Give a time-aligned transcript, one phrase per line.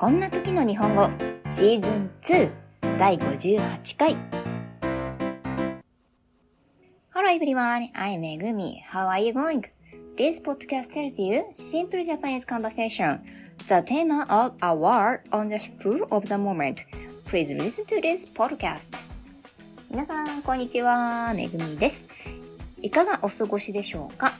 [0.00, 1.10] こんな時の日本語
[1.44, 2.50] シーズン2
[2.98, 4.16] 第58回
[7.10, 8.80] Hello everyone, I'm Megumi.
[8.90, 9.62] How are you going?
[10.16, 13.20] This podcast tells you simple Japanese conversation.
[13.68, 16.86] The theme of a word on the spur of the moment.
[17.26, 18.96] Please listen to this podcast.
[19.90, 21.34] 皆さん、こんにちは。
[21.34, 22.06] めぐみです。
[22.80, 24.32] いかがお過ごしでしょうか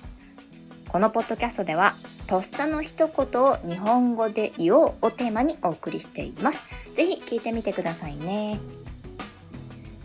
[0.88, 1.96] このポッドキャストでは、
[2.30, 6.62] とっさの一言を日本語で言おうをテーマにお送りしています。
[6.94, 8.56] ぜひ聞いてみてくださいね。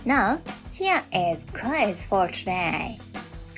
[0.07, 0.39] Now,
[0.73, 2.97] here is quiz for today.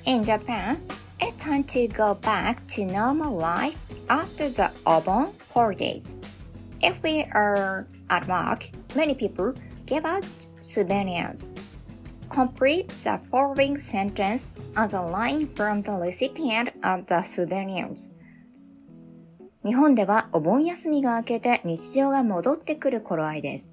[0.03, 0.79] In Japan,
[1.17, 3.77] it's time to go back to normal life
[4.09, 6.17] after the Obon holidays.
[6.81, 9.53] If we are at work, many people
[9.85, 10.25] give out
[10.59, 11.53] souvenirs.
[12.29, 18.09] Complete the following sentence as a line from the recipient of the souvenirs.
[19.67, 23.69] 日本ではお盆休みが明けて日常が戻ってくる頃合いです。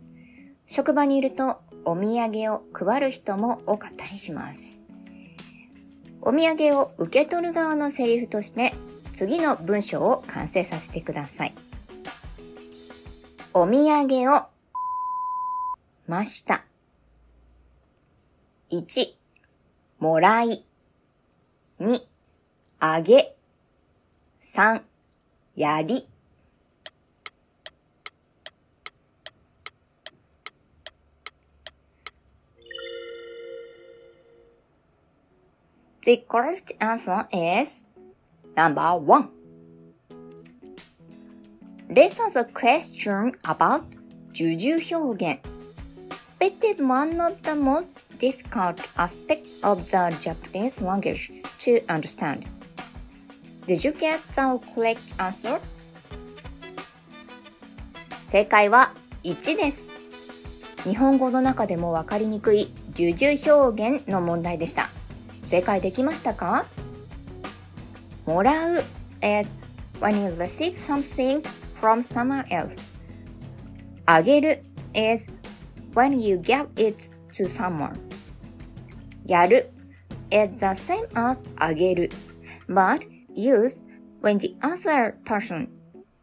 [0.66, 4.82] 職場にいるとお土産を配る人も多かったりします。
[6.20, 8.74] お土産を受け取る側のセリフとして
[9.12, 11.54] 次の文章を完成させてください。
[13.52, 14.46] お土産を
[16.08, 16.64] ました。
[18.72, 19.14] 1、
[20.00, 20.64] もらい。
[21.78, 22.00] 2、
[22.80, 23.36] あげ。
[24.40, 24.82] 3、
[25.56, 26.08] やり
[36.04, 37.86] The correct answer is
[38.54, 39.30] number one.
[41.88, 43.84] This is a question about
[44.32, 45.38] juju hyogen.
[46.40, 52.44] It is one of the most difficult aspects of the Japanese language to understand.
[53.66, 55.58] Did you get the correct answer?
[58.28, 59.90] 正解は1です。
[60.82, 64.90] 日本語の中でもわかりにくい受注表現の問題でした。
[65.44, 66.66] 正解できましたか
[68.26, 68.82] もらう
[69.22, 69.50] is
[69.98, 71.42] when you receive something
[71.80, 72.92] from someone else.
[74.04, 75.30] あげる is
[75.94, 76.98] when you give it
[77.32, 77.98] to someone.
[79.24, 79.70] やる
[80.30, 82.10] is the same as あげる
[82.68, 83.84] but use
[84.20, 85.68] when the other person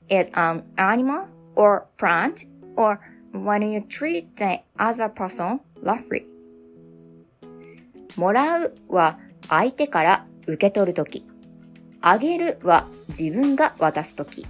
[0.10, 2.46] is an animal or plant
[2.76, 3.00] or
[3.34, 6.26] when you treat the other person roughly.
[8.18, 9.18] もらうは
[9.50, 11.26] 相手から受け取るとき。
[12.02, 14.46] あげるは自分が渡すとき。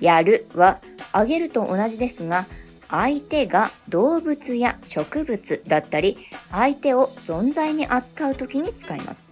[0.00, 0.80] やるは
[1.12, 2.46] あげると同じですが、
[2.88, 6.18] 相手が動物や植物だったり、
[6.50, 9.28] 相手を存在に扱うときに使います。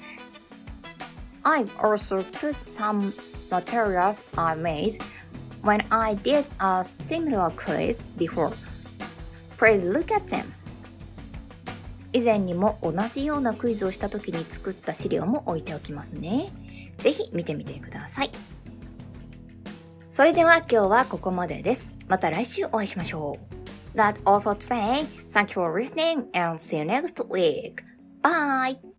[1.49, 3.15] I've also put some
[3.51, 5.03] materials I made
[5.63, 8.53] when I did a similar quiz before.
[9.57, 10.45] Please look at them.
[12.13, 16.53] 以前にも同じようなクイズをした時に作った資料も置いておきますね。
[16.99, 18.31] ぜひ見てみてください。
[20.11, 21.99] それでは今日はここまでです。
[22.09, 23.39] また来週お会いしましょ
[23.95, 23.97] う。
[23.97, 25.07] That's all for today.
[25.31, 27.83] Thank you for listening and see you next week.
[28.23, 28.98] Bye!